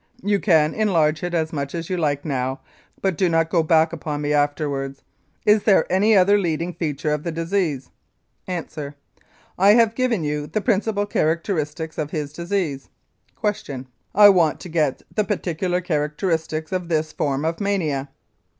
You 0.23 0.39
can 0.39 0.73
enlarge 0.73 1.21
it 1.21 1.35
as 1.35 1.53
much 1.53 1.75
as 1.75 1.87
you 1.87 1.95
like 1.95 2.25
now, 2.25 2.61
but 3.03 3.15
do 3.19 3.29
not 3.29 3.51
go 3.51 3.61
back 3.61 3.93
upon 3.93 4.21
me 4.21 4.33
afterwards. 4.33 5.03
Is 5.45 5.61
there 5.61 5.85
any 5.91 6.17
other 6.17 6.39
leading 6.39 6.73
feature 6.73 7.13
of 7.13 7.21
the 7.21 7.31
disease? 7.31 7.91
A. 8.49 8.65
I 9.59 9.73
have 9.75 9.93
given 9.93 10.23
you 10.23 10.47
the 10.47 10.59
principal 10.59 11.05
characteristics 11.05 11.99
of 11.99 12.09
his 12.09 12.33
disease. 12.33 12.89
Q. 13.39 13.85
I 14.15 14.29
want 14.29 14.59
to 14.61 14.69
get 14.69 15.03
the 15.13 15.23
peculiar 15.23 15.81
characteristic 15.81 16.71
of 16.71 16.89
this 16.89 17.11
form 17.13 17.45
of 17.45 17.59
mania. 17.61 18.09